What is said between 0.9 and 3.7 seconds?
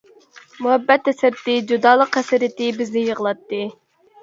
ھەسرىتى، جۇدالىق ھەسرىتى بىزنى يىغلاتتى.